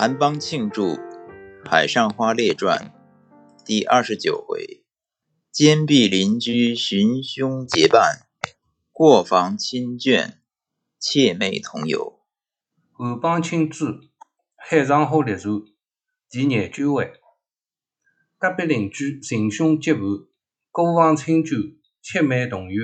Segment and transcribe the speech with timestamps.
[0.00, 0.90] 韩邦庆祝
[1.68, 2.94] 《海上花列传》
[3.64, 4.84] 第二十九回：
[5.50, 8.28] 坚壁邻居寻凶结伴，
[8.92, 10.34] 过房亲眷
[11.00, 12.20] 妾妹同游。
[12.92, 13.86] 韩邦庆祝
[14.54, 15.54] 《海上花列传》
[16.30, 17.14] 第廿九回：
[18.38, 20.02] 隔壁邻居寻凶结伴，
[20.70, 22.82] 过房亲眷妾妹同游。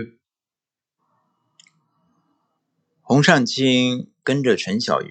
[3.02, 5.08] 洪善清跟着陈小云。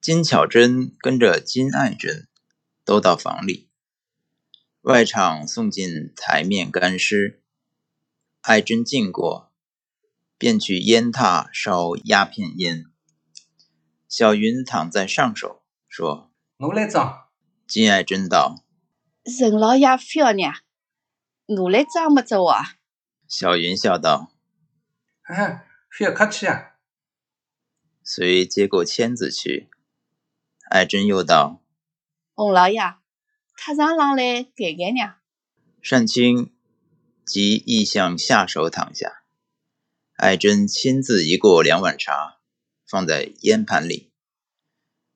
[0.00, 2.26] 金巧珍跟着金爱珍
[2.86, 3.68] 都到房里，
[4.80, 7.42] 外场送进台面干尸。
[8.40, 9.52] 爱珍进过，
[10.38, 12.86] 便去烟榻烧鸦片烟。
[14.08, 17.28] 小云躺在上手，说：“我来装。”
[17.68, 18.64] 金爱珍道
[19.38, 20.44] ：“陈老爷非要呢，
[21.44, 22.76] 我来装么着啊。”
[23.28, 24.32] 小云笑道
[25.20, 26.76] ：“哈哈，不要客气啊。”
[28.02, 29.68] 遂接过签子去。
[30.70, 31.60] 爱珍又道
[32.32, 32.80] ：“洪老爷，
[33.56, 35.16] 他上浪来改改呢。”
[35.82, 36.54] 单清
[37.26, 39.24] 即意向下手躺下。
[40.12, 42.38] 爱珍亲自移过两碗茶，
[42.88, 44.12] 放在烟盘里。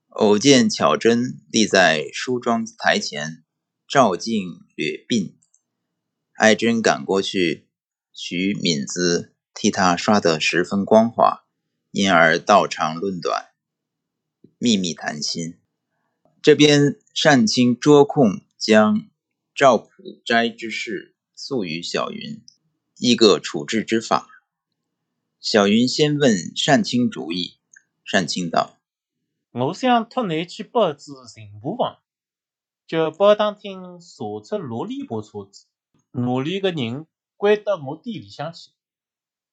[0.09, 3.45] 偶见巧珍立在梳妆台前，
[3.87, 5.37] 照镜掠鬓。
[6.35, 7.69] 爱珍赶过去，
[8.13, 11.45] 取敏子替她刷得十分光滑，
[11.93, 13.54] 因而道长论短。
[14.65, 15.59] 秘密谈心，
[16.41, 19.11] 这边单清捉控将
[19.55, 19.91] 赵普
[20.25, 22.43] 斋之事诉与小云，
[22.97, 24.27] 议个处置之法。
[25.39, 27.59] 小云先问单清主意，
[28.11, 28.79] 单清道
[29.53, 31.99] ：“我想托你去布置刑部房，
[32.87, 35.67] 叫保当厅查出罗立波车子，
[36.13, 38.71] 哪里个人关到我店里向去，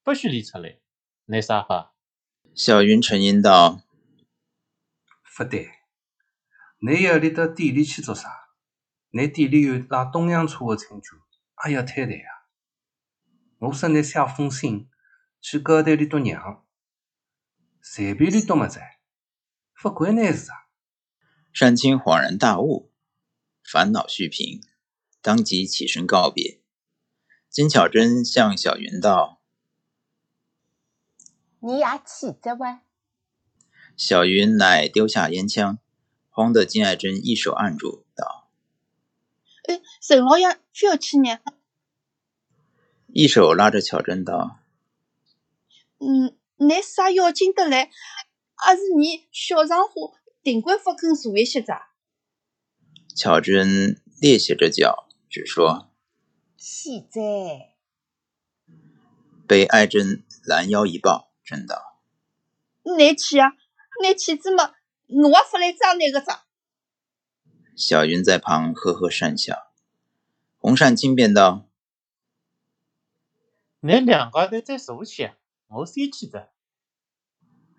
[0.06, 0.80] 不许理出来，
[1.26, 1.94] 拿啥法？”
[2.56, 3.82] 小云沉吟道。
[5.37, 5.69] 不对，
[6.79, 8.30] 你要里到店里去做啥？
[9.11, 12.47] 你店里有拉东洋车的亲眷，也要摊台啊！
[13.59, 14.89] 我说你写封信
[15.39, 16.65] 去高台里度娘，
[17.81, 18.80] 随便里度么子，
[19.81, 20.67] 不管你事啊！
[21.58, 22.91] 单清恍然大悟，
[23.64, 24.61] 烦恼续平，
[25.21, 26.61] 当即起身告别。
[27.49, 29.41] 金巧珍向小云道
[31.59, 32.81] ：“你也去这哇？”
[34.04, 35.78] 小云乃丢下烟枪，
[36.32, 38.50] 慌得金爱珍一手按住，道
[39.70, 41.38] ：“哎，沈老爷非要去呢。”
[43.14, 44.58] 一手拉着巧珍道
[46.02, 47.92] ：“嗯，你啥要紧的来？
[48.56, 51.72] 还是你小上火，定管不肯坐一歇子。”
[53.16, 55.92] 巧珍趔趄着脚，只说
[56.58, 57.76] ：“现在。”
[59.48, 62.00] 被爱珍拦腰一抱，真道
[62.98, 63.52] ：“你去啊！”
[64.02, 64.73] 那妻子嘛，
[65.08, 66.42] 我也不来装那个账。
[67.76, 69.72] 小云在旁呵呵讪笑。
[70.58, 71.67] 洪善清便道
[73.82, 76.50] ：“你两个人再坐下，我先去的。”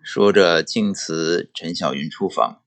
[0.03, 2.61] 说着，径辞陈小云出房。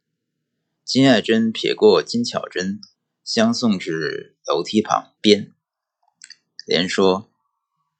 [0.84, 2.80] 金爱珍撇过金巧珍，
[3.22, 5.52] 相送至楼梯旁边，
[6.64, 7.30] 连说：“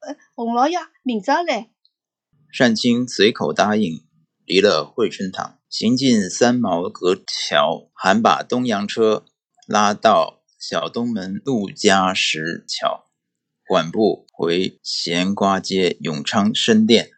[0.00, 1.70] 呃，洪老爷，明早来。”
[2.58, 4.05] 单清随口答应。
[4.46, 9.26] 离了惠春堂，行进三毛阁桥，还把东洋车
[9.66, 13.10] 拉到小东门陆家石桥，
[13.66, 17.10] 缓步回咸瓜街永昌深店，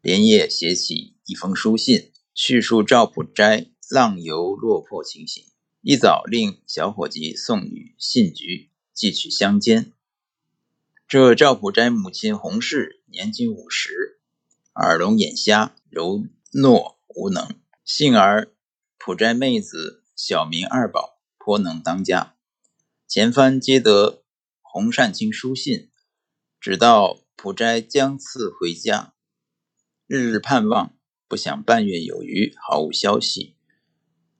[0.00, 5.42] 连夜写起一封书信，叙述赵普斋浪游落魄情形。
[5.80, 9.92] 一早令小伙计送与信局，寄去乡间。
[11.08, 14.20] 这赵普斋母亲洪氏年仅五十，
[14.74, 16.22] 耳聋眼瞎，柔。
[16.52, 17.48] 懦无能，
[17.84, 18.52] 幸而
[18.98, 22.34] 普斋妹子小名二宝颇能当家。
[23.06, 24.24] 前番接得
[24.60, 25.90] 洪善清书信，
[26.60, 29.14] 只道普斋将次回家，
[30.08, 30.96] 日日盼望，
[31.28, 33.54] 不想半月有余，毫无消息。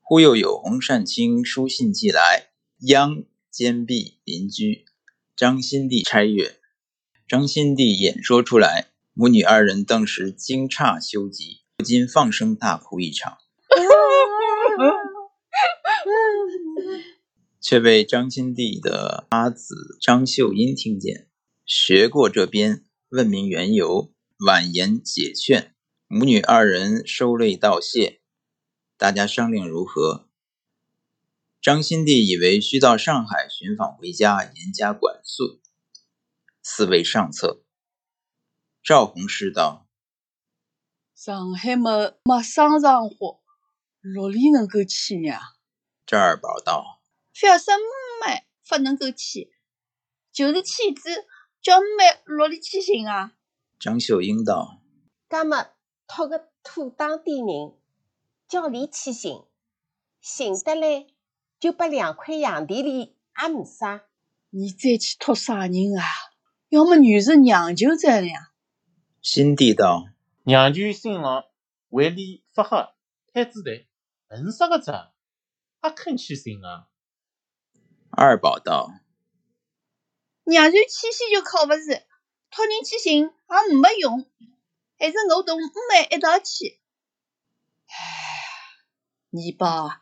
[0.01, 2.51] 忽又有洪善清书信寄来，
[2.89, 3.23] 央
[3.53, 4.85] 坚壁邻居
[5.37, 6.59] 张新娣差阅，
[7.29, 11.61] 张新娣演说出来，母女二人当时惊诧羞极。
[11.81, 13.39] 不禁放声大哭一场，
[17.59, 21.31] 却被张新娣的阿子张秀英听见，
[21.65, 24.13] 学过这边，问明缘由，
[24.45, 25.75] 婉言解劝，
[26.07, 28.21] 母女二人收泪道谢，
[28.99, 30.29] 大家商量如何。
[31.63, 35.63] 张新娣以为需到上海寻访回家，严加管束，
[36.63, 37.65] 四位上策。
[38.83, 39.87] 赵弘师道。
[41.23, 43.37] 上海没没商场化，
[44.01, 45.37] 哪里能够去呢？
[46.07, 47.03] 张二宝道
[47.45, 49.53] ：“要什么不能够去？
[50.33, 51.11] 就是妻子
[51.61, 53.35] 叫妹哪里去寻啊。”
[53.79, 54.81] 张秀英道
[55.29, 55.67] ：“那么
[56.07, 57.77] 托个土当地人
[58.49, 59.43] 叫你去寻，
[60.23, 61.07] 寻得来
[61.59, 64.05] 就把两块洋钿里也没啥。
[64.49, 66.03] 你再去托啥人啊？
[66.71, 68.47] 要么女是娘舅这样。”
[69.21, 70.07] 新帝道
[70.43, 71.45] ：“娘舅新郎
[71.91, 72.87] 为礼发黑
[73.35, 73.87] 太子台，
[74.31, 74.93] 问啥个子？
[75.83, 76.89] 还肯去寻啊？”
[78.11, 78.91] 二宝道
[80.45, 82.03] ：“娘舅起先就靠不住，
[82.51, 84.27] 托人去寻也没用，
[84.99, 85.59] 还是我同
[85.93, 86.81] 妹一道去。
[87.87, 87.95] 哎，
[89.31, 90.01] 二宝，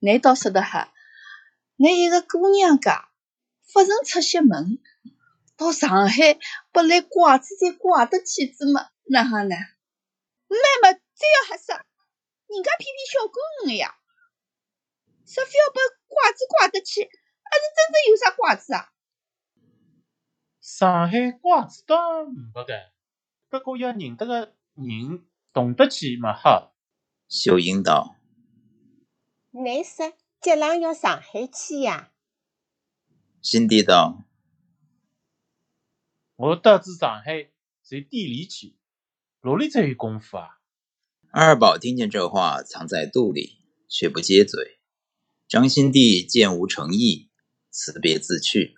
[0.00, 0.92] 你倒说得哈，
[1.76, 3.08] 你一个姑娘家，
[3.72, 4.78] 不曾出些门。”
[5.56, 6.38] 到上海
[6.70, 8.90] 不来拐子再拐得去子么？
[9.04, 9.56] 哪哈呢？
[10.48, 11.86] 妹妹再要吓啥？
[12.48, 13.98] 人家偏偏小姑娘呀，
[15.26, 18.92] 说非要把拐子拐得去，还是真正有啥拐子啊？
[20.60, 22.92] 上海拐子倒没个，
[23.48, 26.74] 不过要认得个人，懂得起嘛好。
[27.28, 28.14] 秀英道
[29.50, 32.12] ：“你说接郎要上海去呀？”
[33.42, 34.22] 新帝道。
[36.36, 37.50] 我得知上海
[37.82, 38.76] 随地里去，
[39.46, 40.58] 哪里才有功夫啊？
[41.30, 44.80] 二宝听见这话，藏在肚里，却不接嘴。
[45.46, 47.30] 张新帝见无诚意，
[47.70, 48.74] 辞别自去。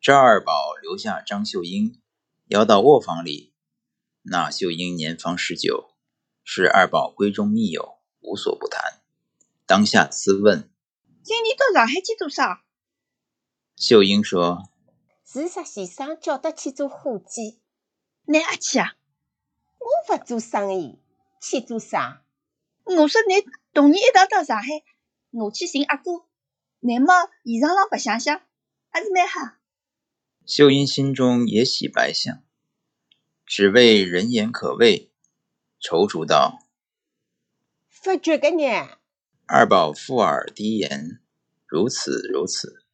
[0.00, 2.00] 赵二宝留下张秀英，
[2.48, 3.52] 邀到卧房里。
[4.22, 5.92] 那秀英年方十九，
[6.42, 9.00] 是二宝闺中密友，无所不谈。
[9.66, 10.68] 当下私问
[11.22, 12.64] ：“今年到上海去做啥？”
[13.78, 14.68] 秀英说。
[15.24, 17.60] 是啥先生叫他去做伙计？
[18.24, 18.96] 你也去啊？
[19.80, 21.00] 我不做生意，
[21.40, 22.22] 去做啥？
[22.84, 23.44] 我说你
[23.74, 24.68] 同你一道到上海，
[25.32, 26.24] 我去寻阿哥，
[26.78, 27.12] 乃么
[27.44, 28.40] 现场浪白相相，
[28.90, 29.56] 还是蛮好。
[30.46, 32.42] 秀英心中也喜白相，
[33.44, 35.10] 只为人言可畏，
[35.82, 36.66] 踌躇道
[38.04, 38.98] ：“不觉个呢？”
[39.46, 41.20] 二宝附耳低言
[41.66, 42.84] ：“如此如此。”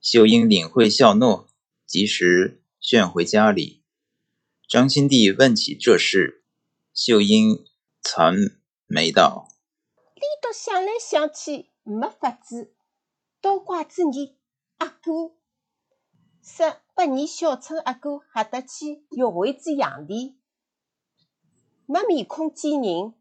[0.00, 1.48] 秀英领会笑诺。
[1.88, 3.82] 及时旋回家里，
[4.68, 6.44] 张新帝问起这事，
[6.92, 7.64] 秀英
[8.02, 9.48] 蹙眉道
[10.14, 12.74] ：“你都想来想去没法子，
[13.40, 14.36] 倒怪子你
[14.76, 15.32] 阿哥，
[16.42, 20.34] 说把你小称阿哥吓得去约会子洋钿，
[21.86, 23.14] 没面孔见人，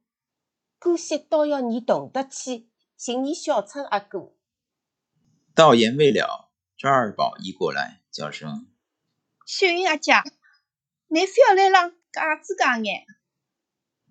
[0.78, 2.68] 姑息倒要你懂得去
[2.98, 4.34] 寻你小春阿哥。”
[5.56, 8.02] 道言未了，张二宝一过来。
[8.12, 8.68] 叫声，
[9.46, 10.12] 秀英阿姐，
[11.08, 13.06] 你非要来让假子讲眼？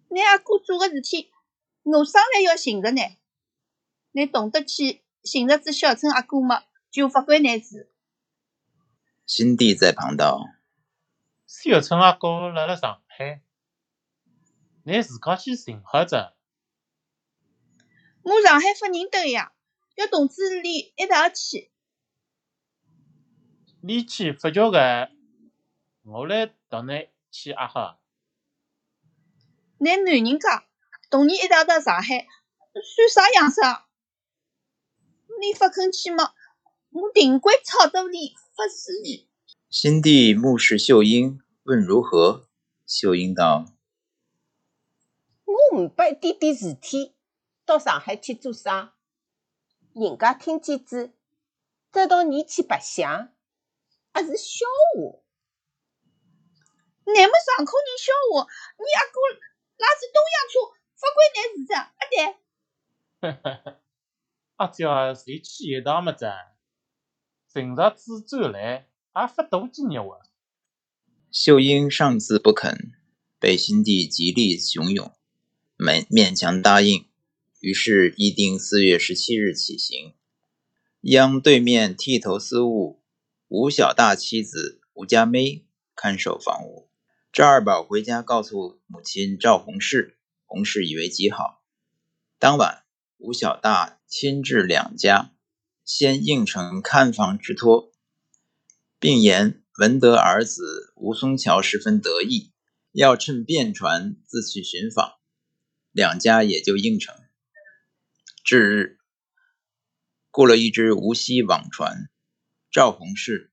[0.08, 1.30] 你阿哥做个事体，
[1.82, 3.02] 我上来要寻着呢。
[4.12, 7.92] 你懂得起寻着只小春阿哥么，就不关你事。
[9.26, 10.46] 新弟在旁道：
[11.46, 13.42] 小春阿哥辣辣上海，
[14.84, 16.34] 你自家去寻好着。
[18.22, 19.52] 我上海不认得呀，
[19.96, 21.70] 要同志里一道去。
[23.82, 25.10] 你去不叫个，
[26.02, 28.00] 我来同你去也好。
[29.78, 30.66] 你男人家
[31.10, 32.26] 同你一道到上海，
[32.72, 33.60] 算啥样子？
[35.40, 36.32] 你不肯去嘛，
[36.90, 39.28] 我定会吵得你发死你。
[39.68, 42.48] 新帝目视秀英，问如何？
[42.86, 43.66] 秀英道
[45.44, 47.14] ：“我唔把点点事体
[47.64, 48.94] 到上海去做啥？
[49.92, 51.12] 人家听见子，
[51.92, 53.32] 知道你去白相。”
[54.14, 54.64] 还是笑
[54.94, 55.22] 话，
[57.06, 58.46] 你们上课人笑话，
[58.78, 59.16] 你阿哥
[59.78, 60.58] 拉是东洋车，
[60.98, 62.36] 不关你事的，阿爹。
[63.20, 63.80] 哈哈哈，
[64.56, 66.26] 阿娇谁去一趟么子？
[67.54, 70.18] 寻着子走来，阿发多几日哇？
[71.30, 72.92] 秀英上次不肯，
[73.38, 75.12] 被新弟极力怂恿，
[75.78, 77.08] 勉勉强答应。
[77.60, 80.14] 于是议定四月十七日起行，
[81.02, 83.00] 央对面剃头司务。
[83.46, 86.85] 吴小大妻子吴家妹看守房屋。
[87.36, 90.16] 赵二宝回家告诉母亲赵红氏，
[90.46, 91.62] 红氏以为极好。
[92.38, 92.86] 当晚，
[93.18, 95.34] 吴小大亲至两家，
[95.84, 97.92] 先应承看房之托，
[98.98, 102.54] 并言闻得儿子吴松桥十分得意，
[102.92, 105.16] 要趁便船自去寻访，
[105.92, 107.14] 两家也就应承。
[108.42, 108.98] 至日，
[110.30, 112.08] 雇了一只无锡网船。
[112.70, 113.52] 赵洪氏、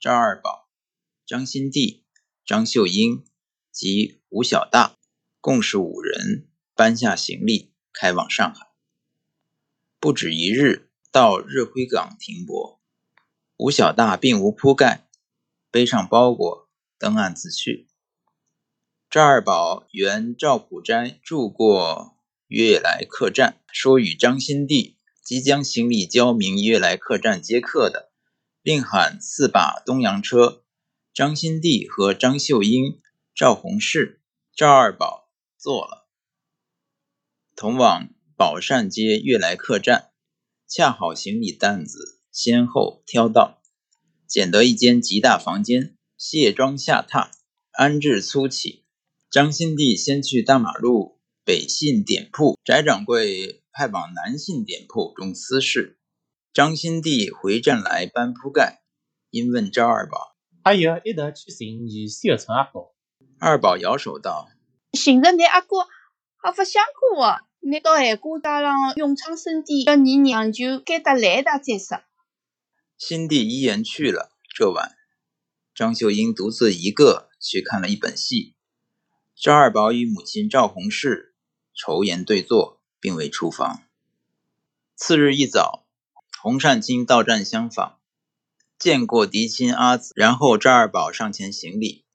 [0.00, 0.68] 赵二宝、
[1.24, 2.02] 张新娣、
[2.44, 3.24] 张秀英
[3.70, 4.96] 及吴小大
[5.40, 8.66] 共是五人，搬下行李，开往上海。
[10.00, 12.80] 不止一日，到日晖港停泊。
[13.56, 15.08] 吴小大并无铺盖，
[15.70, 16.68] 背上包裹，
[16.98, 17.88] 登岸自去。
[19.08, 22.16] 赵二宝原赵普斋住过
[22.46, 28.10] 悦来客栈，说与张新娣即将行李交明悦来客栈接客的，
[28.62, 30.64] 另喊四把东洋车。
[31.12, 33.00] 张新娣和张秀英、
[33.34, 34.20] 赵洪氏、
[34.54, 36.08] 赵二宝坐了，
[37.56, 40.12] 同往宝善街悦来客栈。
[40.68, 43.60] 恰好行李担子先后挑到，
[44.28, 47.30] 捡得一间极大房间，卸妆下榻，
[47.72, 48.84] 安置粗起。
[49.32, 55.98] 张新娣先去大马路北信店铺，翟掌柜派往南信店铺中私事。
[56.52, 58.84] 张新娣回站来搬铺盖，
[59.30, 60.36] 因问赵二宝。
[60.62, 62.90] 还有一道去寻你小陈阿哥。
[63.38, 64.48] 二宝摇手道
[64.92, 65.86] ：“寻着你阿哥
[66.36, 66.82] 还不想
[67.14, 72.02] 过哦，你到韩国大上永昌圣地，要你娘舅该得来的再说。”
[72.98, 74.30] 新弟一言去了。
[74.54, 74.96] 这晚，
[75.74, 78.54] 张秀英独自一个去看了一本戏。
[79.34, 81.34] 赵二宝与母亲赵红氏
[81.72, 83.84] 愁言对坐，并未出房。
[84.96, 85.86] 次日一早，
[86.42, 87.99] 洪善清到站相访。
[88.80, 92.06] 见过嫡亲阿紫，然后赵二宝上前行礼。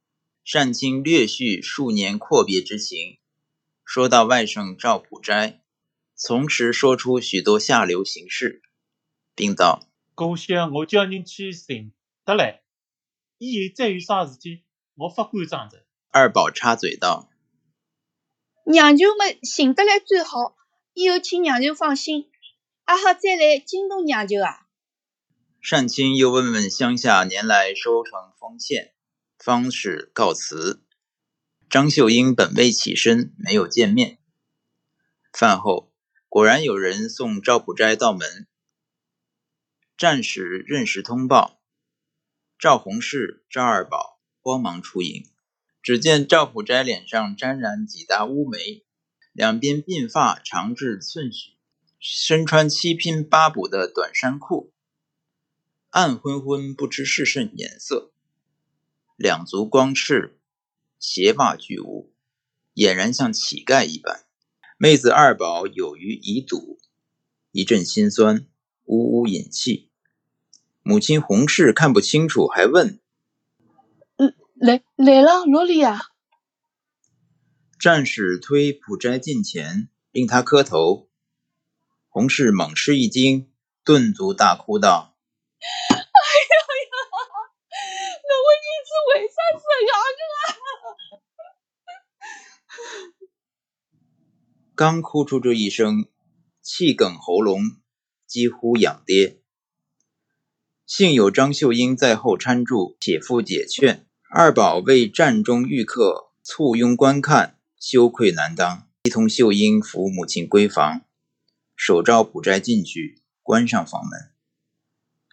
[0.51, 3.19] 单清略叙数年阔别之情，
[3.83, 5.61] 说到外甥赵普斋，
[6.15, 8.63] 从时说出许多下流行事，
[9.35, 11.93] 并道：“故乡我叫人去寻
[12.25, 12.63] 得来，
[13.37, 14.63] 以后再有啥事体，
[14.95, 17.29] 我不管张着。”二宝插嘴道
[18.65, 20.55] ：“娘舅们寻得来最好，
[20.95, 22.27] 以后请娘舅放心，
[22.85, 24.64] 阿好再来惊动娘舅啊。”
[25.67, 28.93] 单清又问问乡下年来收成丰欠，
[29.39, 30.83] 方是告辞。
[31.71, 34.19] 张秀英本未起身，没有见面。
[35.33, 35.91] 饭后
[36.29, 38.45] 果然有人送赵普斋到门，
[39.97, 41.59] 战时任时通报，
[42.59, 45.27] 赵洪氏、赵二宝慌忙出迎。
[45.81, 48.85] 只见赵普斋脸上沾染几大乌梅，
[49.33, 51.57] 两边鬓发长至寸许，
[51.99, 54.74] 身穿七拼八补的短衫裤。
[55.95, 58.11] 暗昏昏，不知是甚颜色。
[59.15, 60.37] 两足光赤，
[60.99, 62.11] 鞋袜俱无，
[62.73, 64.25] 俨然像乞丐一般。
[64.77, 66.79] 妹子二宝有余已睹，
[67.53, 68.45] 一阵心酸，
[68.83, 69.89] 呜呜饮泣。
[70.83, 72.99] 母亲洪氏看不清楚，还问
[74.59, 76.01] ：“来来了，罗里啊？”
[77.79, 81.07] 战士推普斋近前，令他磕头。
[82.09, 83.49] 洪氏猛吃一惊，
[83.85, 85.14] 顿足大哭道。
[85.59, 86.93] 哎呀呀！
[88.27, 90.47] 那我儿子为啥这样子啊？
[94.75, 96.09] 刚哭出这一声，
[96.61, 97.61] 气哽喉咙，
[98.27, 99.41] 几乎仰跌。
[100.85, 104.05] 幸有张秀英在后搀住，且夫解劝。
[104.29, 111.05] 二宝为战中遇客，簇拥观看，羞愧难当，一同秀英扶母亲归房，
[111.75, 114.34] 手召普斋进去，关上房门。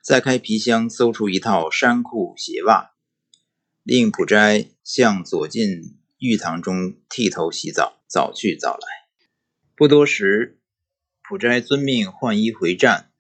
[0.03, 2.91] 再开皮箱，搜出一套衫裤鞋袜，
[3.85, 8.87] 令普斋向左进浴堂中剃头洗澡，早去早来。
[9.77, 10.59] 不多时，
[11.23, 13.13] 普斋遵命换衣回站，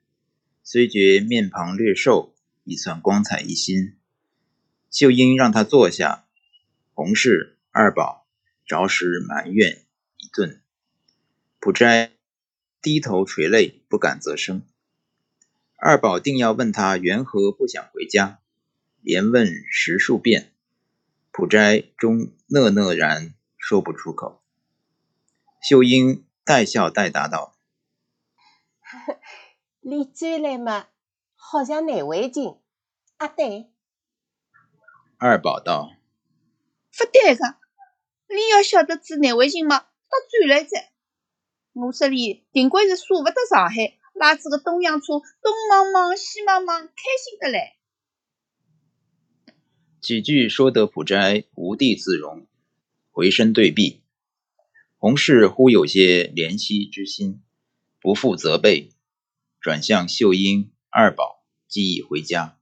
[0.64, 2.34] 虽觉面庞略瘦，
[2.64, 3.96] 已算光彩一新。
[4.90, 6.26] 秀英让他坐下，
[6.94, 8.26] 洪氏、二宝
[8.66, 9.86] 着实埋怨
[10.18, 10.60] 一顿。
[11.60, 12.10] 普斋
[12.82, 14.66] 低头垂泪，不敢则声。
[15.84, 18.38] 二宝定要问他缘何不想回家，
[19.00, 20.52] 连问十数遍，
[21.32, 24.40] 普斋终讷讷然说不出口。
[25.60, 27.56] 秀英带笑带答道：
[29.82, 30.86] “你转来嘛，
[31.34, 32.58] 好像难为情。”
[33.18, 33.68] 啊，对。
[35.18, 35.90] 二宝道
[36.96, 37.56] ：“不对个，
[38.32, 39.88] 你要晓得知难为情嘛，到
[40.30, 40.92] 转来再。
[41.72, 46.92] 我这里定归是舍不得上海。”拉子个东洋车，东茫茫西茫茫，开
[47.22, 47.76] 心的嘞。
[50.00, 52.46] 几句说得普斋无地自容，
[53.10, 54.02] 回身对壁。
[54.98, 57.42] 洪氏忽有些怜惜之心，
[58.00, 58.90] 不复责备，
[59.60, 62.58] 转向秀英、二宝，即已回家。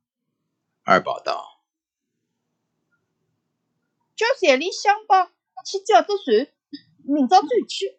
[0.83, 1.63] 二宝道
[4.17, 5.27] ：“叫山里乡帮
[5.67, 6.49] 去叫只船，
[7.05, 7.99] 明朝转去。”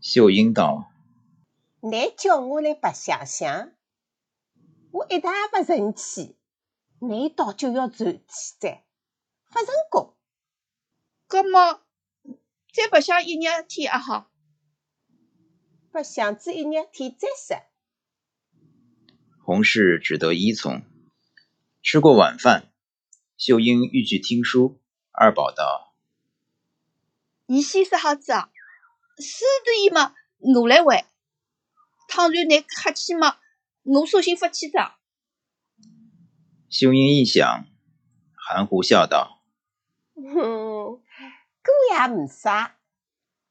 [0.00, 0.92] 秀英道。
[1.80, 3.72] 你叫我来白相相，
[4.90, 6.36] 我一点也不生气。
[7.00, 8.82] 你倒就要传起噻，
[9.50, 10.16] 不成功。
[11.28, 11.82] 葛么
[12.72, 14.30] 再白相一日天也好。
[15.92, 17.62] 不拨祥子一日天再说。
[19.44, 20.82] 洪氏只得依从。
[21.82, 22.72] 吃过晚饭，
[23.36, 24.80] 秀英欲去听书。
[25.12, 25.94] 二宝道
[27.46, 28.50] ：“你先说好子啊，
[29.18, 31.06] 书读完嘛，我来还。
[32.08, 33.36] 倘然你客气嘛，
[33.84, 34.96] 我索性不去着。”
[36.68, 37.66] 秀英一想，
[38.34, 39.42] 含糊笑道
[40.16, 41.00] ：“哼，
[41.62, 42.76] 哥也没啥。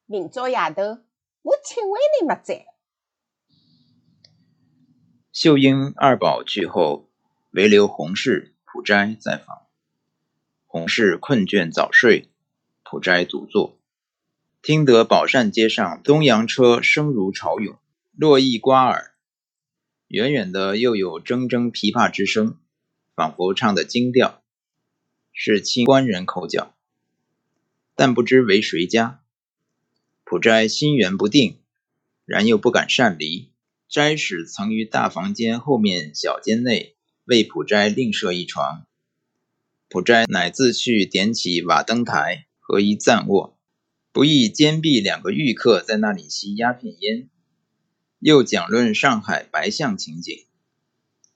[0.06, 0.82] 明朝夜头
[1.44, 2.66] 我请回你么在。”
[5.32, 7.10] 秀英、二宝去后，
[7.52, 9.68] 唯留洪氏、普斋在房。
[10.66, 12.30] 洪氏困倦早睡，
[12.84, 13.80] 普斋独坐，
[14.62, 17.78] 听得宝善街上东洋车声如潮涌，
[18.20, 19.14] 络绎刮耳。
[20.08, 22.58] 远远的又有铮铮琵琶之声，
[23.14, 24.42] 仿佛唱的京调，
[25.32, 26.74] 是清官人口角，
[27.94, 29.22] 但不知为谁家。
[30.24, 31.60] 普斋心猿不定，
[32.26, 33.52] 然又不敢擅离。
[33.88, 36.96] 斋使曾于大房间后面小间内
[37.26, 38.88] 为普斋另设一床，
[39.90, 43.60] 普斋乃自去点起瓦灯台，合一暂卧。
[44.12, 47.30] 不意间壁两个御客在那里吸鸦片烟，
[48.20, 50.48] 又讲论上海白象情景，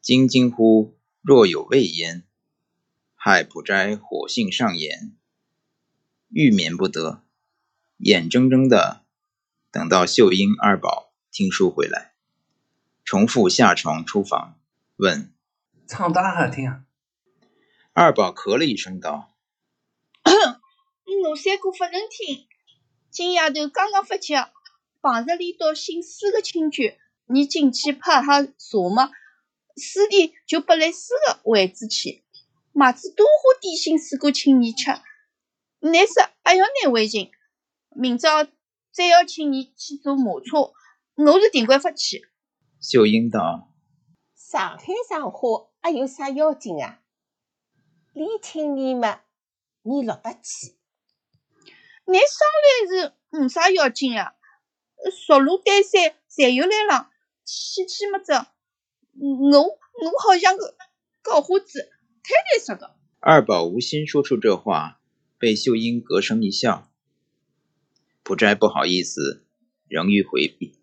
[0.01, 2.23] 惊惊乎若有未焉，
[3.13, 5.15] 害普斋火性上炎，
[6.29, 7.23] 欲眠不得，
[7.97, 9.05] 眼睁睁的
[9.69, 12.13] 等到秀英二宝听书回来。
[13.03, 14.57] 重复下床出房，
[14.95, 15.31] 问
[15.85, 16.85] ：“唱得好听啊？”
[17.93, 19.35] 二宝咳了一声道
[20.25, 22.47] ：“我三哥不能听。
[23.11, 24.51] 今夜头刚刚发觉，
[25.01, 29.09] 碰着里头姓施的亲眷，你进去拍下茶嘛，
[29.75, 32.23] 师弟就拨来施的位置去，
[32.71, 34.91] 买子多花点心思过请你吃。
[35.79, 37.31] 乃说还要难为情，
[37.95, 38.45] 明朝
[38.91, 40.71] 再要请你去坐马车，
[41.15, 42.27] 我是定规不去。”
[42.79, 43.73] 秀英道
[44.37, 46.99] ：“上海上花还有啥要紧啊？
[48.13, 49.21] 李请你嘛，
[49.81, 50.75] 你落得去。
[52.05, 54.35] 你商量是没啥要紧啊。
[55.09, 57.09] 熟路单山侪有来往，
[57.45, 58.33] 去去么子？
[59.13, 60.75] 我我好像个
[61.21, 61.89] 搞花子，
[62.23, 64.99] 太难说个。”二宝无心说出这话，
[65.37, 66.91] 被秀英隔声一笑。
[68.23, 69.45] 不斋不好意思，
[69.87, 70.75] 仍欲回避。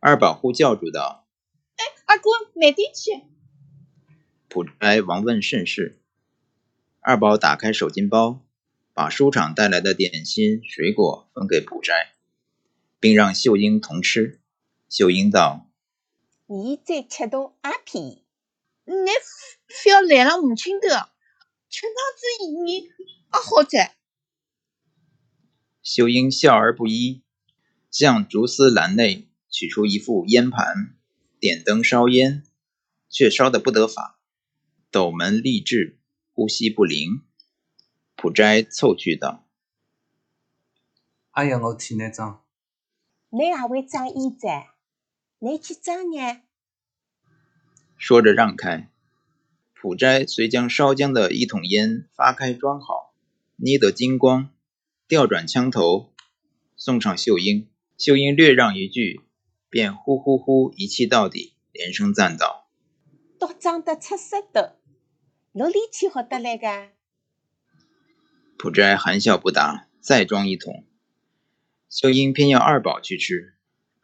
[0.00, 1.26] 二宝呼叫住道
[1.76, 3.22] ：“哎，阿哥，慢点去。”
[4.48, 5.98] 普斋忙问甚事。
[7.00, 8.44] 二宝打开手巾包，
[8.94, 12.14] 把书场带来的点心、水果分给普斋，
[13.06, 14.40] 并让秀英同吃。
[14.88, 15.70] 秀英道
[16.50, 18.24] ：“你再吃到阿皮，
[18.84, 18.94] 你
[19.68, 20.88] 非要来了母亲的，
[21.68, 22.88] 吃汤子你
[23.28, 23.94] 阿好在。”
[25.84, 27.22] 秀英笑而不依，
[27.92, 29.28] 向竹丝篮内。
[29.48, 30.96] 取出一副烟盘，
[31.38, 32.42] 点灯烧烟，
[33.08, 34.20] 却烧得不得法，
[34.90, 36.00] 斗门立志，
[36.32, 37.22] 呼吸不灵。
[38.16, 39.46] 普斋凑去道
[41.30, 42.42] ：“哎呀，我替你装。”
[43.36, 44.46] 你也会装烟子？
[45.40, 46.40] 你去装呢？
[47.98, 48.88] 说着让开，
[49.74, 53.12] 普斋遂将烧将的一桶烟发开装好，
[53.56, 54.48] 捏得精光，
[55.06, 56.14] 调转枪头，
[56.76, 57.68] 送上秀英。
[57.98, 59.20] 秀英略让一句。
[59.68, 62.70] 便呼呼呼一气到底，连声赞道
[63.38, 64.78] ：“都装得出色的，
[65.52, 66.92] 哪里去好得来个？”
[68.56, 70.85] 普斋含笑不答，再装一桶。
[71.88, 73.54] 秀英偏要二宝去吃，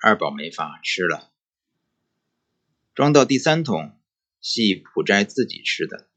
[0.01, 1.31] 二宝没法吃了。
[2.95, 3.99] 装到第三桶，
[4.41, 6.09] 系普斋自己吃的。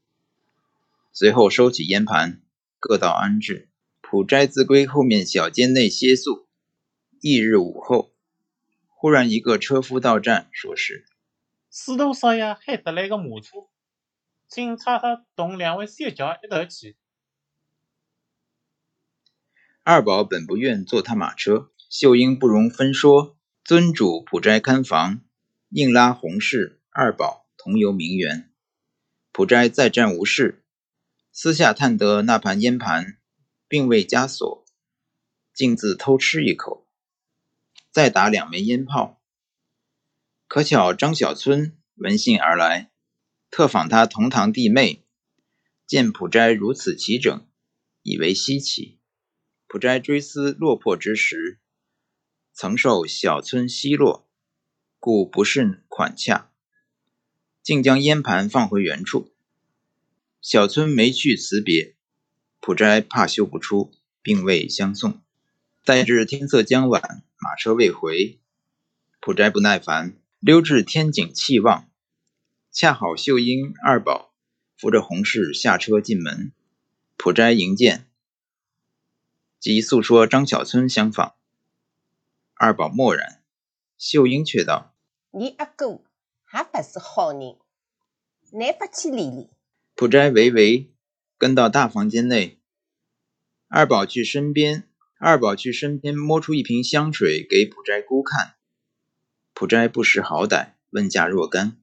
[1.12, 2.42] 随后收起烟盘，
[2.78, 3.68] 各道安置。
[4.00, 6.46] 普斋自归后面小间内歇宿。
[7.20, 8.12] 翌日午后。
[8.88, 11.04] 忽然，一个车夫到站，说是
[11.68, 13.68] 司徒少爷还得来个马车，
[14.48, 16.96] 请太太同两位小姐一头去。
[19.88, 25.20] 二宝本不愿坐他马车，秀英不容分说，尊主普斋看房，
[25.68, 28.52] 硬拉洪氏、二宝同游名园。
[29.30, 30.64] 普斋再战无事，
[31.30, 33.18] 私下探得那盘烟盘，
[33.68, 34.66] 并未加锁，
[35.54, 36.88] 径自偷吃一口。
[37.92, 39.22] 再打两枚烟炮。
[40.48, 42.90] 可巧张小春闻信而来，
[43.52, 45.04] 特访他同堂弟妹，
[45.86, 47.46] 见普斋如此齐整，
[48.02, 48.98] 以为稀奇。
[49.76, 51.58] 普斋追思落魄之时，
[52.54, 54.26] 曾受小村奚落，
[54.98, 56.50] 故不甚款洽，
[57.62, 59.34] 竟将烟盘放回原处。
[60.40, 61.94] 小村没去辞别，
[62.58, 65.20] 普斋怕羞不出，并未相送。
[65.84, 67.22] 待至天色将晚。
[67.38, 68.38] 马车未回，
[69.20, 71.90] 普斋不耐烦，溜至天井气望，
[72.72, 74.32] 恰好秀英、二宝
[74.78, 76.52] 扶着洪氏下车进门，
[77.18, 78.05] 普斋迎见，
[79.58, 81.34] 即诉说张小村相仿。
[82.54, 83.42] 二宝默然，
[83.98, 84.94] 秀英却道
[85.32, 86.00] ：“你阿哥
[86.44, 87.56] 还不是好人，
[88.52, 89.50] 难不起理理。”
[89.94, 90.90] 普斋微微
[91.38, 92.60] 跟到大房间内，
[93.68, 94.88] 二宝去身边，
[95.18, 98.54] 二宝去身边摸出一瓶香水给普斋姑看。
[99.52, 101.78] 普斋不识好歹，问价若干。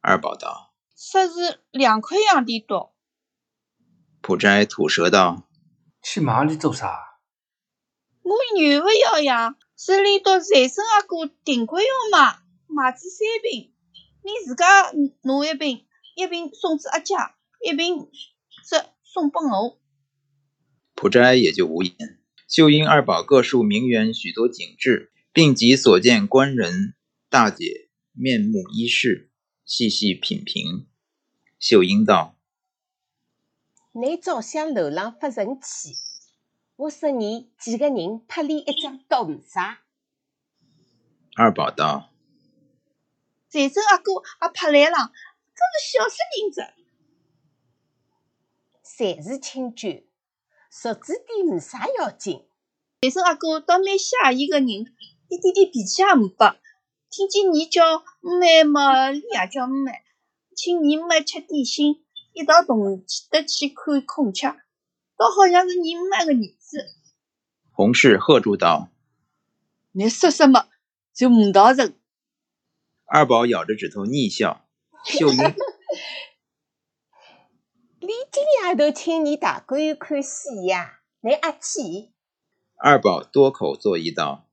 [0.00, 2.94] 二宝道：“说是两块洋钿多。”
[4.20, 5.48] 普斋吐舌道
[6.02, 7.20] ：“去哪里做啥？”
[8.22, 9.56] 我原不要呀。
[9.74, 12.38] 这里到财神阿哥定规要买，
[12.68, 13.72] 买子三瓶，
[14.22, 15.84] 你自家拿一瓶，
[16.14, 17.14] 一瓶送至阿姐，
[17.64, 18.08] 一瓶
[18.64, 19.80] 则送拨我。
[20.94, 21.94] 普斋也就无言。
[22.46, 26.94] 秀英、二宝各述名园许多景致，并及所见官人
[27.28, 29.32] 大姐面目衣饰，
[29.64, 30.86] 细细品评。
[31.58, 32.36] 秀英道
[33.92, 35.94] ：“你照相楼浪发神气。”
[36.76, 39.82] 我说你几个人拍脸一张倒霉啥？
[41.36, 42.10] 二宝道
[43.48, 44.96] ：“财神阿哥也拍来了，
[45.54, 46.62] 真是小死人子。
[48.82, 50.04] 侪是亲眷，
[50.70, 52.48] 熟知点没啥要紧。
[53.02, 56.56] 财神阿哥倒蛮下意个人，一点点脾气也没拨。
[57.10, 60.02] 听见你叫妹嘛，也叫妹，
[60.56, 64.48] 请你妹吃点心，一道同得去看孔雀。
[65.16, 66.96] 倒好像是你妈个儿子。
[67.70, 68.90] 洪氏喝住道
[69.92, 70.68] ：“你说什么
[71.14, 71.98] 就误导人。”
[73.06, 74.66] 二宝咬着指头逆笑。
[75.04, 75.36] 秀英，
[77.98, 82.12] 李金丫头请你大观园看戏呀，你阿去？
[82.76, 84.48] 二宝多口作揖道：“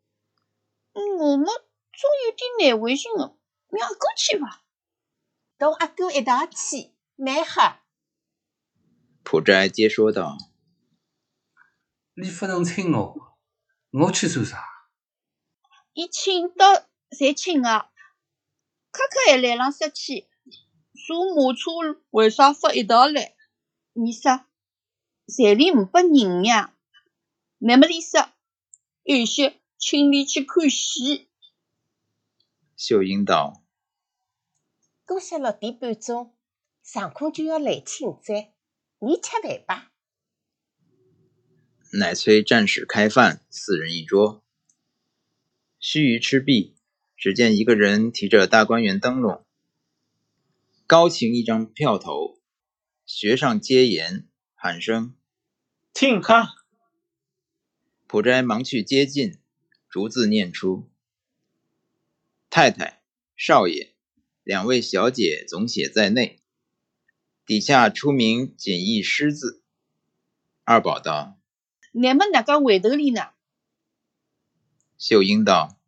[0.93, 3.35] 我们总有点难为情的，
[3.69, 4.63] 你阿哥去吧。”
[5.59, 7.81] 同阿哥一道去，蛮好。
[9.23, 10.37] 普斋接说道。
[12.13, 13.37] 你不能请我，
[13.91, 14.63] 我去做啥？
[15.91, 16.75] 伊请到
[17.11, 17.91] 才请啊！
[18.93, 20.29] 卡卡还来浪说去，
[20.93, 23.35] 坐马车为啥不一道来？
[23.91, 24.45] 你说，
[25.27, 26.73] 彩礼没拨人呀？
[27.57, 28.29] 那么你说，
[29.03, 31.27] 有些请你去看戏。
[32.77, 33.61] 秀英道
[35.05, 36.33] ：“过些六点半钟，
[36.91, 38.51] 上空就要来请斋，
[38.97, 39.91] 你吃饭吧。”
[41.93, 44.43] 乃催战士开饭，四人一桌。
[45.79, 46.75] 须臾吃毕，
[47.15, 49.45] 只见一个人提着大观园灯笼，
[50.87, 52.41] 高擎一张票头，
[53.05, 55.15] 学上接言，喊声
[55.93, 56.55] ：“听哈！”
[58.07, 59.37] 普斋忙去接近，
[59.87, 60.89] 逐字念出
[62.49, 63.03] ：“太太、
[63.37, 63.93] 少爷、
[64.41, 66.37] 两位小姐总写在内。”
[67.49, 69.63] 底下出名锦义诗字。
[70.65, 71.39] 二宝道。
[71.93, 73.31] 乃么哪个回头里呢？
[74.99, 75.79] 秀英道：“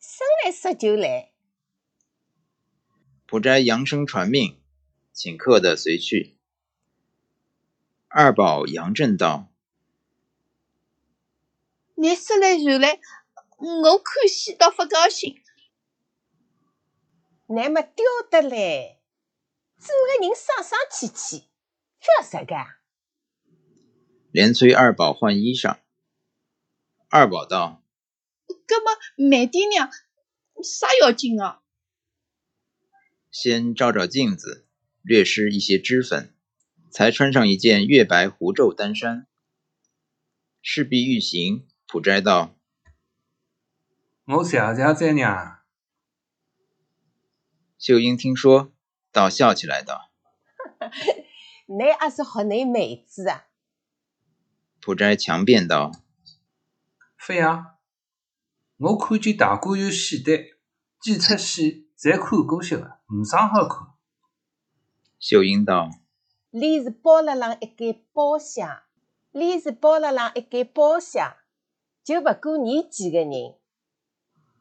[0.00, 1.30] 生来说就来。”
[3.28, 4.58] 普斋扬声传命，
[5.12, 6.38] 请客的随去。
[8.08, 9.52] 二宝杨震道
[11.96, 12.98] ：“你说来就来，
[13.58, 15.38] 我看戏倒不高兴。
[17.48, 18.95] 乃么刁得来，
[19.78, 21.48] 做个人生生气气，
[22.00, 22.54] 叫啥个？
[24.30, 25.78] 连催二宝换衣裳。
[27.08, 27.82] 二宝道
[28.68, 29.90] ：“那么慢点呢？
[30.62, 31.62] 啥要紧啊？”
[33.30, 34.66] 先照照镜子，
[35.02, 36.34] 略施一些脂粉，
[36.90, 39.26] 才穿上一件月白狐皱单衫。
[40.62, 42.58] 势必欲行，普斋道
[44.26, 45.60] ：“我谢谢再娘。”
[47.78, 48.72] 秀英听说，
[49.16, 50.10] 倒笑起来道
[51.64, 53.46] ：“你也是和你妹子啊！”
[54.78, 55.90] 普斋强辩道
[57.16, 57.78] ：“非啊，
[58.76, 60.36] 我看见大哥有戏单，
[61.00, 63.94] 几出戏侪看过些个，没啥好看。”
[65.18, 65.88] 秀英道
[66.52, 68.82] ：“你是包了上一间包厢，
[69.30, 71.34] 你是包了上一间包厢，
[72.04, 73.32] 就不过你几个人，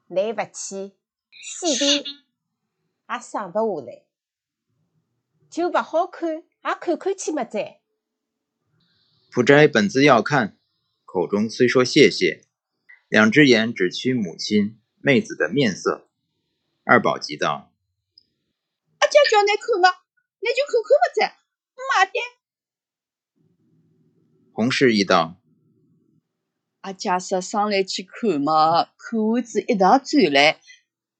[0.07, 0.95] 来不去，
[1.29, 4.04] 戏台也上不下来，
[5.55, 7.59] 就不好看，也看看去么子。”
[9.31, 10.57] 普斋本子要看，
[11.05, 12.45] 口中虽说谢谢，
[13.07, 16.09] 两只眼只趋母亲、妹子的面色。
[16.83, 17.71] 二宝急道
[18.99, 19.97] ：“阿姐叫你看嘛，
[20.41, 21.21] 你就看看么子，
[21.87, 22.11] 妈的。”
[24.51, 25.39] 洪氏一道
[26.81, 30.59] ：“阿姐说上来去看嘛，看完子一大转来，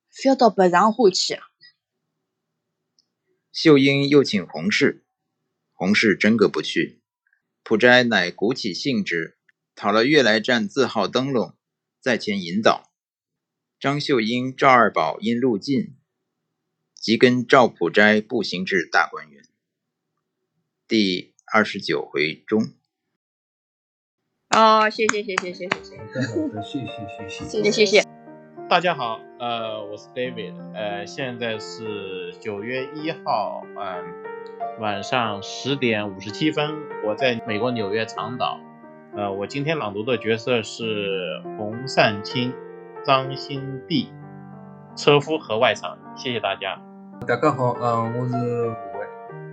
[0.09, 1.44] 非要到白上花去啊！
[3.55, 5.05] 秀英又请洪氏，
[5.71, 6.99] 洪氏真个不去。
[7.63, 9.37] 普斋乃鼓起兴致，
[9.75, 11.55] 讨了悦来站字号灯笼，
[12.01, 12.91] 在前引导。
[13.79, 15.95] 张秀英、赵二宝因路近，
[16.99, 19.45] 即跟赵普斋步行至大观园。
[20.85, 22.73] 第二十九回中。
[24.49, 27.45] 哦，谢谢谢谢谢谢谢谢，好的，谢谢谢谢。
[27.47, 28.14] 谢谢谢谢。
[28.75, 34.03] 大家好，呃，我是 David，呃，现在是九月一号，嗯，
[34.81, 38.59] 晚上十点五十七分，我在美国纽约长岛，
[39.15, 42.53] 呃，我今天朗读的角色是洪善清、
[43.05, 44.11] 张新碧，
[44.97, 46.77] 车夫和外场，谢谢大家。
[47.25, 49.07] 大家好，嗯，我是胡伟，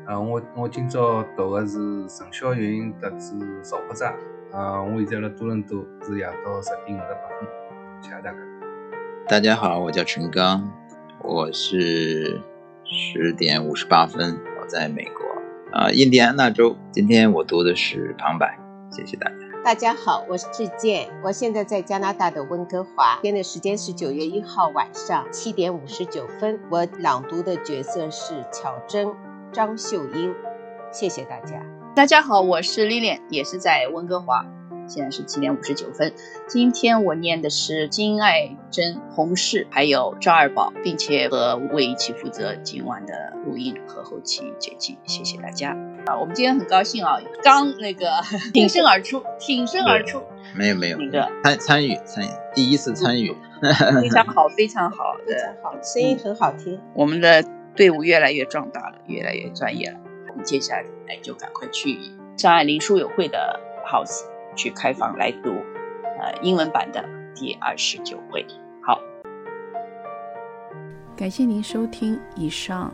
[0.08, 4.16] 嗯，我我今朝读的是陈小云特子赵朴斋，
[4.52, 7.48] 嗯，我现在在多伦多，是夜到十点五十八分，
[8.02, 8.51] 谢谢大家。
[9.32, 10.70] 大家好，我叫陈刚，
[11.24, 12.38] 我是
[12.84, 15.24] 十点五十八分，我在美国
[15.72, 16.76] 啊、印第安纳州。
[16.90, 18.58] 今天我读的是旁白，
[18.90, 19.36] 谢谢大家。
[19.64, 26.60] 大家好，我是志健，我现在在加拿大的温哥华，今天的时间是九月一号晚上七点五十九分。
[26.68, 29.08] 我朗读的角色是巧珍
[29.50, 30.34] 张秀英，
[30.92, 31.64] 谢谢大家。
[31.96, 34.44] 大家好，我是 Lilian，也是在温哥华，
[34.88, 36.12] 现在是七点五十九分。
[36.48, 45.76] 今天我念的是金爱珍、洪氏还有赵二宝，并且和吴伟一起负责今晚的录音和后期剪辑，谢谢大家。
[46.06, 48.10] 啊，我们今天很高兴啊，刚那个
[48.52, 50.22] 挺身而出，挺身而出，
[50.56, 53.34] 没有没有那个参参与参与，第一次参与。
[54.00, 56.80] 非常好， 非常好非常好，声音很好听。
[56.94, 57.44] 我们的
[57.76, 60.00] 队伍越来越壮大了，越来越专业了。
[60.28, 61.96] 我们接下来哎就赶快去
[62.36, 65.50] 张爱玲书友会的 house 去开房来读
[66.20, 68.46] 呃英文版的第二十九回。
[68.82, 69.00] 好，
[71.16, 72.92] 感谢您收听以上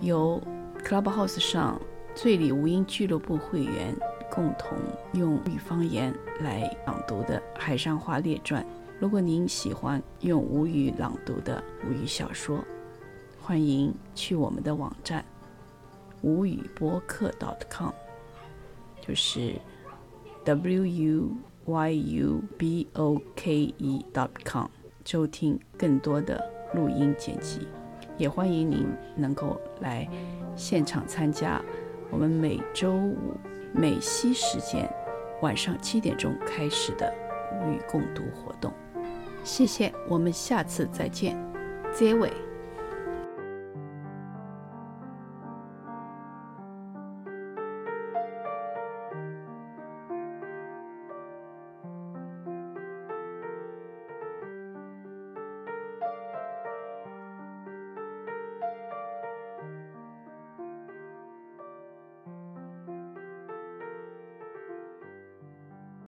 [0.00, 0.40] 由
[0.84, 1.80] Clubhouse 上
[2.14, 3.94] 醉里吴音俱乐部会员
[4.30, 4.76] 共同
[5.12, 8.62] 用吴语方言来朗读的《海上花列传》。
[8.98, 12.58] 如果您喜欢用吴语朗读的吴语小说，
[13.40, 15.24] 欢迎去我们的网站
[16.20, 17.32] 吴语播客
[17.68, 17.90] .com，
[19.00, 19.54] 就是
[20.44, 24.04] w u y u b o k e
[24.44, 24.66] .com，
[25.04, 26.42] 收听更多的
[26.74, 27.68] 录音剪辑。
[28.18, 30.08] 也欢迎您能够来
[30.54, 31.60] 现场参加
[32.10, 33.34] 我们每周五
[33.72, 34.88] 美西时间
[35.40, 37.12] 晚上七点钟开始的
[37.66, 38.72] 与共读活动。
[39.44, 41.36] 谢谢，我们下次再见，
[41.92, 42.30] 结尾。